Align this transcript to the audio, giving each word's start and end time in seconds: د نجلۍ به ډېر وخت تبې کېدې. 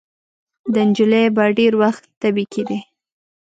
د 0.73 0.75
نجلۍ 0.87 1.25
به 1.35 1.43
ډېر 1.57 1.73
وخت 1.81 2.03
تبې 2.21 2.45
کېدې. 2.53 2.79